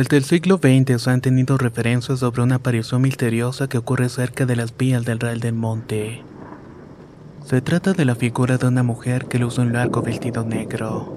[0.00, 4.46] Desde el siglo XX se han tenido referencias sobre una aparición misteriosa que ocurre cerca
[4.46, 6.22] de las vías del Real del Monte.
[7.46, 11.14] Se trata de la figura de una mujer que luce un largo vestido negro,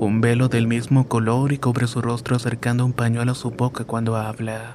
[0.00, 3.84] un velo del mismo color y cubre su rostro acercando un pañuelo a su boca
[3.84, 4.74] cuando habla.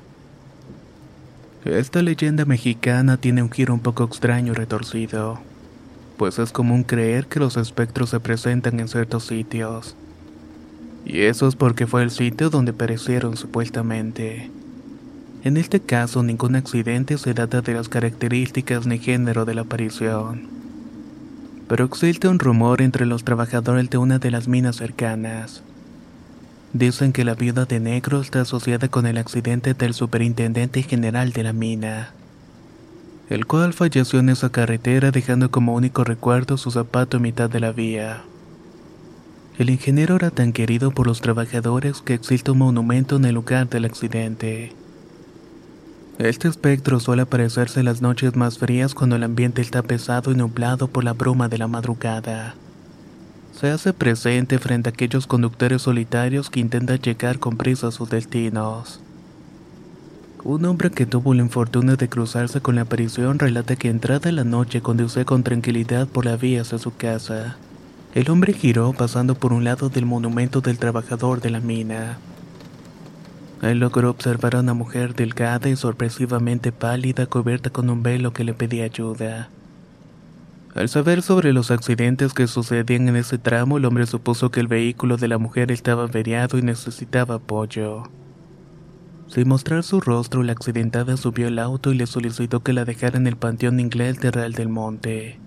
[1.66, 5.42] Esta leyenda mexicana tiene un giro un poco extraño y retorcido,
[6.16, 9.98] pues es común creer que los espectros se presentan en ciertos sitios
[11.12, 14.50] y eso es porque fue el sitio donde perecieron supuestamente.
[15.44, 20.48] En este caso, ningún accidente se data de las características ni género de la aparición.
[21.68, 25.64] Pero existe un rumor entre los trabajadores de una de las minas cercanas.
[26.72, 31.44] Dicen que la viuda de negro está asociada con el accidente del superintendente general de
[31.44, 32.12] la mina,
[33.30, 37.60] el cual falleció en esa carretera dejando como único recuerdo su zapato en mitad de
[37.60, 38.24] la vía.
[39.58, 43.70] El ingeniero era tan querido por los trabajadores que existe un monumento en el lugar
[43.70, 44.74] del accidente.
[46.20, 50.36] Este espectro suele aparecerse en las noches más frías cuando el ambiente está pesado y
[50.36, 52.56] nublado por la bruma de la madrugada.
[53.60, 58.10] Se hace presente frente a aquellos conductores solitarios que intentan llegar con prisa a sus
[58.10, 59.02] destinos.
[60.44, 64.38] Un hombre que tuvo el infortunio de cruzarse con la aparición relata que entrada en
[64.38, 67.58] la noche conduce con tranquilidad por la vía hacia su casa.
[68.14, 72.18] El hombre giró pasando por un lado del monumento del trabajador de la mina.
[73.62, 78.44] Él logró observar a una mujer delgada y sorpresivamente pálida cubierta con un velo que
[78.44, 79.50] le pedía ayuda.
[80.76, 84.68] Al saber sobre los accidentes que sucedían en ese tramo, el hombre supuso que el
[84.68, 88.04] vehículo de la mujer estaba averiado y necesitaba apoyo.
[89.28, 93.18] Sin mostrar su rostro, la accidentada subió el auto y le solicitó que la dejara
[93.18, 95.40] en el panteón inglés de Real del Monte.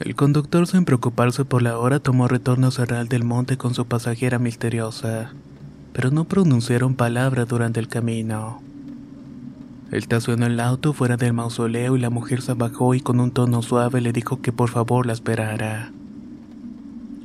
[0.00, 3.86] El conductor, sin preocuparse por la hora, tomó retorno a Real del Monte con su
[3.86, 5.32] pasajera misteriosa,
[5.94, 8.60] pero no pronunciaron palabra durante el camino.
[9.90, 13.62] Estacionó el auto fuera del mausoleo y la mujer se bajó y con un tono
[13.62, 15.92] suave le dijo que por favor la esperara.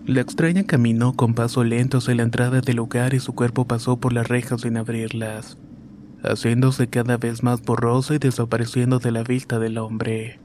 [0.05, 3.97] La extraña caminó con paso lento hacia la entrada del lugar y su cuerpo pasó
[3.97, 5.57] por las rejas sin abrirlas,
[6.23, 10.41] haciéndose cada vez más borrosa y desapareciendo de la vista del hombre.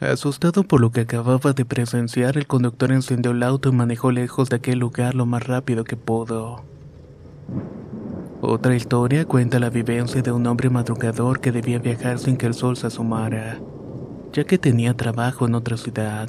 [0.00, 4.50] Asustado por lo que acababa de presenciar, el conductor encendió el auto y manejó lejos
[4.50, 6.64] de aquel lugar lo más rápido que pudo.
[8.42, 12.52] Otra historia cuenta la vivencia de un hombre madrugador que debía viajar sin que el
[12.52, 13.58] sol se asomara,
[14.34, 16.28] ya que tenía trabajo en otra ciudad.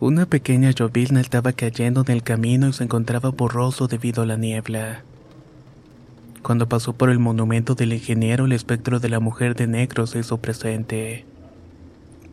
[0.00, 4.36] Una pequeña llovizna estaba cayendo en el camino y se encontraba borroso debido a la
[4.36, 5.02] niebla.
[6.42, 10.18] Cuando pasó por el monumento del ingeniero, el espectro de la mujer de negro se
[10.18, 11.24] hizo presente.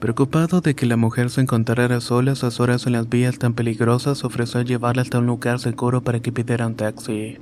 [0.02, 3.54] Preocupado de que la mujer se encontrara sola a esas horas en las vías tan
[3.54, 7.38] peligrosas, ofreció llevarla hasta un lugar seguro para que pidiera un taxi.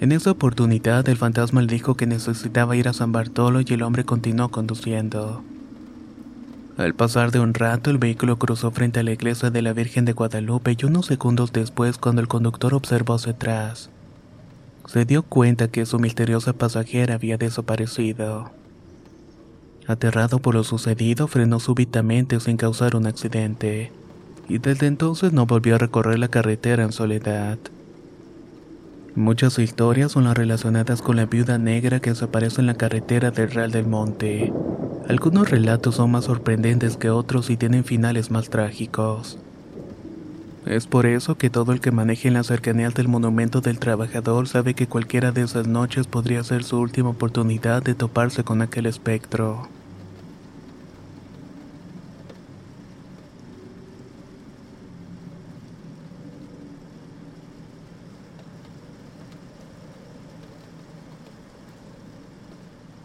[0.00, 3.82] En esa oportunidad, el fantasma le dijo que necesitaba ir a San Bartolo y el
[3.82, 5.42] hombre continuó conduciendo.
[6.78, 10.06] Al pasar de un rato, el vehículo cruzó frente a la iglesia de la Virgen
[10.06, 13.90] de Guadalupe y unos segundos después, cuando el conductor observó hacia atrás,
[14.86, 18.63] se dio cuenta que su misteriosa pasajera había desaparecido.
[19.86, 23.94] Aterrado por lo sucedido, frenó súbitamente sin causar un accidente,
[24.48, 27.60] y desde entonces no volvió a recorrer la carretera en soledad.
[29.14, 33.50] Muchas historias son las relacionadas con la viuda negra que desaparece en la carretera del
[33.50, 34.54] Real del Monte,
[35.02, 39.40] Algunos relatos son más sorprendentes que otros y tienen finales más trágicos.
[40.64, 44.48] Es por eso que todo el que maneje en las cercanías del monumento del trabajador
[44.48, 48.86] sabe que cualquiera de esas noches podría ser su última oportunidad de toparse con aquel
[48.86, 49.73] espectro.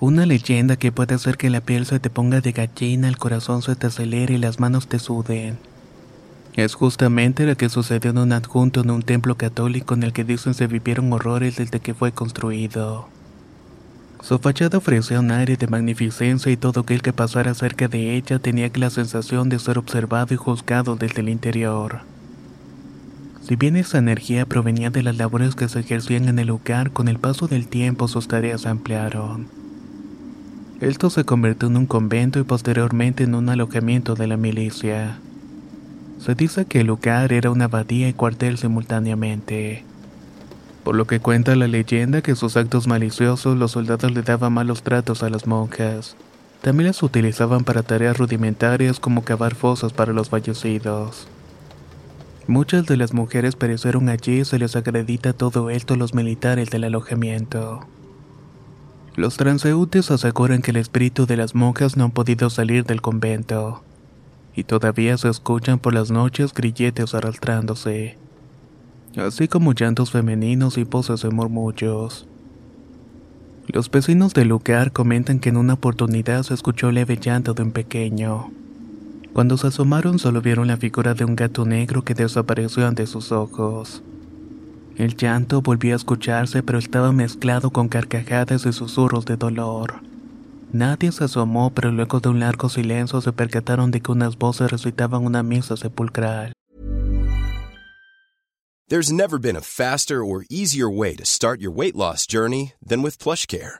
[0.01, 3.61] Una leyenda que puede hacer que la piel se te ponga de gallina, el corazón
[3.61, 5.57] se te acelere y las manos te suden.
[6.53, 10.23] Es justamente la que sucedió en un adjunto en un templo católico en el que
[10.23, 13.09] dicen se vivieron horrores desde que fue construido.
[14.21, 18.39] Su fachada ofrecía un aire de magnificencia y todo aquel que pasara cerca de ella
[18.39, 22.03] tenía la sensación de ser observado y juzgado desde el interior.
[23.41, 27.09] Si bien esa energía provenía de las labores que se ejercían en el lugar, con
[27.09, 29.59] el paso del tiempo sus tareas se ampliaron.
[30.81, 35.19] Esto se convirtió en un convento y posteriormente en un alojamiento de la milicia.
[36.21, 39.83] Se dice que el lugar era una abadía y cuartel simultáneamente.
[40.85, 44.81] Por lo que cuenta la leyenda que sus actos maliciosos los soldados le daban malos
[44.81, 46.15] tratos a las monjas.
[46.61, 51.27] También las utilizaban para tareas rudimentarias como cavar fosas para los fallecidos.
[52.47, 56.69] Muchas de las mujeres perecieron allí y se les acredita todo esto a los militares
[56.69, 57.85] del alojamiento.
[59.19, 63.83] Los transeúntes aseguran que el espíritu de las monjas no han podido salir del convento,
[64.55, 68.17] y todavía se escuchan por las noches grilletes arrastrándose,
[69.17, 72.29] así como llantos femeninos y voces de murmullos.
[73.67, 77.73] Los vecinos del lugar comentan que en una oportunidad se escuchó leve llanto de un
[77.73, 78.51] pequeño.
[79.33, 83.33] Cuando se asomaron solo vieron la figura de un gato negro que desapareció ante sus
[83.33, 84.01] ojos.
[84.99, 90.01] El llanto volvió a escucharse, pero estaba mezclado con carcajadas y susurros de dolor.
[90.73, 94.69] Nadie se asomó, pero luego de un largo silencio se percataron de que unas voces
[94.69, 96.51] recitaban una misa sepulcral.
[98.89, 103.01] There's never been a faster or easier way to start your weight loss journey than
[103.01, 103.79] with PlushCare.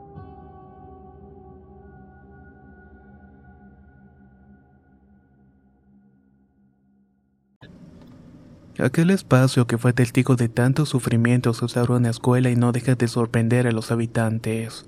[8.79, 12.95] Aquel espacio que fue testigo de tantos sufrimientos se en una escuela y no deja
[12.95, 14.85] de sorprender a los habitantes.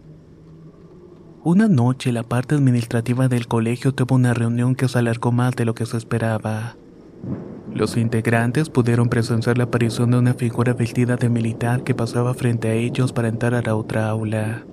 [1.43, 5.65] Una noche la parte administrativa del colegio tuvo una reunión que se alargó más de
[5.65, 6.77] lo que se esperaba.
[7.73, 12.69] Los integrantes pudieron presenciar la aparición de una figura vestida de militar que pasaba frente
[12.69, 14.63] a ellos para entrar a la otra aula.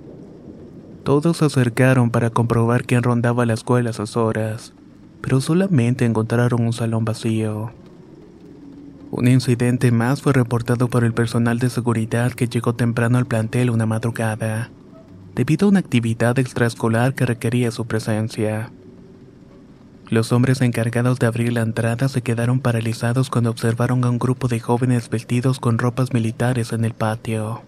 [1.03, 4.73] Todos se acercaron para comprobar quién rondaba la escuela a esas horas,
[5.19, 7.73] pero solamente encontraron un salón vacío.
[9.11, 13.69] Un incidente más fue reportado por el personal de seguridad que llegó temprano al plantel
[13.69, 14.69] una madrugada,
[15.35, 18.71] debido a una actividad extraescolar que requería su presencia.
[20.09, 24.47] Los hombres encargados de abrir la entrada se quedaron paralizados cuando observaron a un grupo
[24.47, 27.63] de jóvenes vestidos con ropas militares en el patio.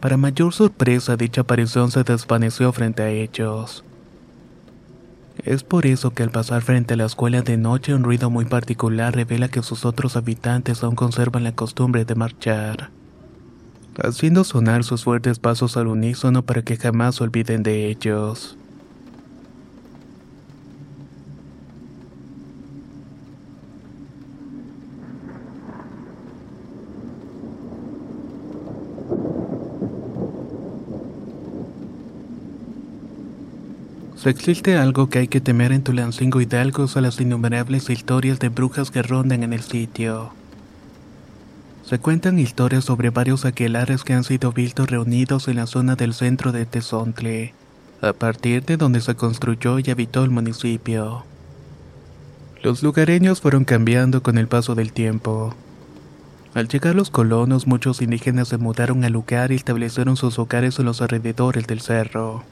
[0.00, 3.84] Para mayor sorpresa, dicha aparición se desvaneció frente a ellos.
[5.44, 8.46] Es por eso que al pasar frente a la escuela de noche un ruido muy
[8.46, 12.90] particular revela que sus otros habitantes aún conservan la costumbre de marchar,
[14.02, 18.56] haciendo sonar sus fuertes pasos al unísono para que jamás olviden de ellos.
[34.30, 38.90] Existe algo que hay que temer en Tulancingo Hidalgo son las innumerables historias de brujas
[38.90, 40.32] que rondan en el sitio.
[41.84, 46.14] Se cuentan historias sobre varios aquelares que han sido vistos reunidos en la zona del
[46.14, 47.54] centro de Tezontle,
[48.00, 51.24] a partir de donde se construyó y habitó el municipio.
[52.62, 55.54] Los lugareños fueron cambiando con el paso del tiempo.
[56.54, 60.86] Al llegar los colonos, muchos indígenas se mudaron al lugar y establecieron sus hogares en
[60.86, 62.42] los alrededores del cerro.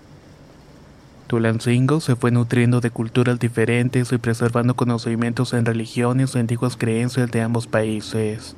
[1.26, 7.30] Tulancingo se fue nutriendo de culturas diferentes y preservando conocimientos en religiones y antiguas creencias
[7.30, 8.54] de ambos países.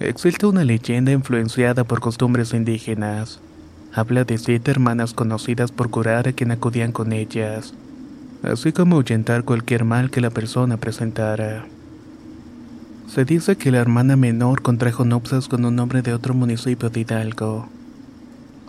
[0.00, 3.38] Existe una leyenda influenciada por costumbres indígenas.
[3.92, 7.74] Habla de siete hermanas conocidas por curar a quien acudían con ellas,
[8.42, 11.66] así como ahuyentar cualquier mal que la persona presentara.
[13.08, 17.00] Se dice que la hermana menor contrajo nupcias con un hombre de otro municipio de
[17.00, 17.68] Hidalgo.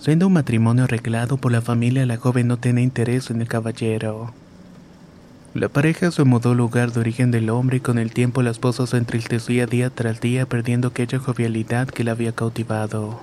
[0.01, 4.33] Siendo un matrimonio arreglado por la familia, la joven no tenía interés en el caballero.
[5.53, 8.49] La pareja se mudó al lugar de origen del hombre y con el tiempo la
[8.49, 13.19] esposa se entristecía día tras día perdiendo aquella jovialidad que la había cautivado.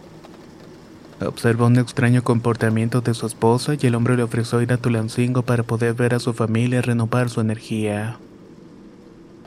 [1.20, 5.42] Observó un extraño comportamiento de su esposa y el hombre le ofreció ir a Tulancingo
[5.42, 8.18] para poder ver a su familia y renovar su energía.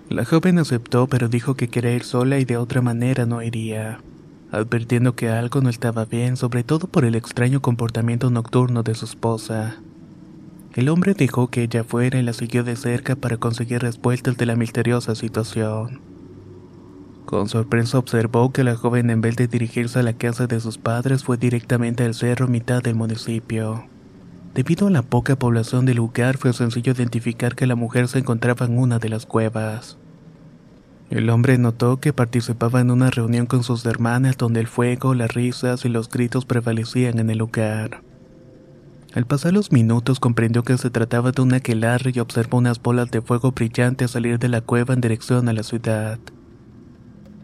[0.10, 4.02] La joven aceptó pero dijo que quería ir sola y de otra manera no iría
[4.52, 9.06] advirtiendo que algo no estaba bien, sobre todo por el extraño comportamiento nocturno de su
[9.06, 9.78] esposa.
[10.74, 14.46] El hombre dejó que ella fuera y la siguió de cerca para conseguir respuestas de
[14.46, 16.00] la misteriosa situación.
[17.26, 20.78] Con sorpresa observó que la joven en vez de dirigirse a la casa de sus
[20.78, 23.86] padres fue directamente al cerro mitad del municipio.
[24.54, 28.66] Debido a la poca población del lugar fue sencillo identificar que la mujer se encontraba
[28.66, 29.98] en una de las cuevas.
[31.12, 35.34] El hombre notó que participaba en una reunión con sus hermanas donde el fuego, las
[35.34, 38.02] risas y los gritos prevalecían en el lugar.
[39.14, 43.12] Al pasar los minutos comprendió que se trataba de un aquelarre y observó unas bolas
[43.12, 46.18] de fuego brillantes salir de la cueva en dirección a la ciudad.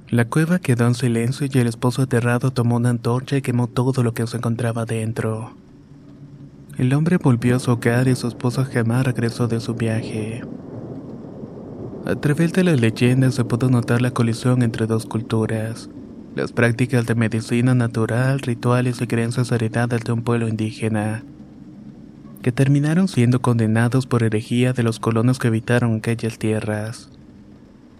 [0.08, 4.02] La cueva quedó en silencio y el esposo aterrado tomó una antorcha y quemó todo
[4.02, 5.52] lo que se encontraba dentro.
[6.78, 10.44] El hombre volvió a su hogar y su esposa jamás regresó de su viaje.
[12.08, 15.90] A través de las leyendas se pudo notar la colisión entre dos culturas,
[16.38, 21.26] las prácticas de medicina natural, rituales y creencias heredadas de un pueblo indígena,
[22.42, 27.10] que terminaron siendo condenados por herejía de los colonos que habitaron aquellas tierras,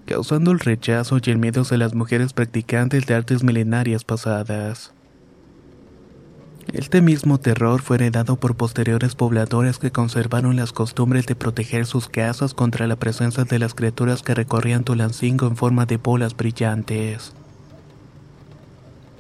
[0.06, 4.94] causando el rechazo y el miedo de las mujeres practicantes de artes milenarias pasadas.
[6.74, 12.10] Este mismo terror fue heredado por posteriores pobladores que conservaron las costumbres de proteger sus
[12.10, 17.32] casas contra la presencia de las criaturas que recorrían Tulancingo en forma de bolas brillantes.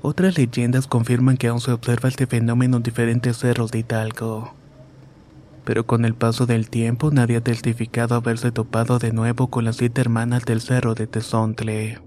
[0.02, 4.54] Otras leyendas confirman que aún se observa este fenómeno en diferentes cerros de Hidalgo.
[5.64, 9.78] Pero con el paso del tiempo nadie ha testificado haberse topado de nuevo con las
[9.78, 12.07] siete hermanas del cerro de Tezontle.